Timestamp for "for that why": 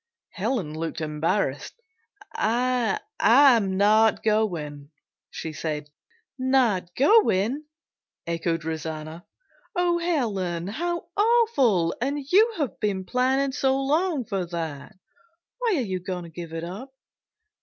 14.25-15.73